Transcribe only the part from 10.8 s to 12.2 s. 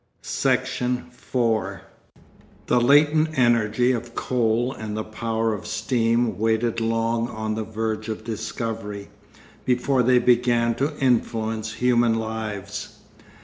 influence human